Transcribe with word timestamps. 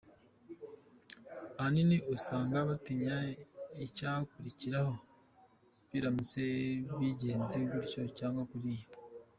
Ahanini 1.57 1.97
usanga 2.15 2.57
batinya 2.69 3.15
icyakurikiraho 3.85 4.93
biramutse 5.91 6.39
bigenze 6.99 7.57
gutya 7.71 8.03
cyangwa 8.17 8.43
kuriya. 8.49 8.87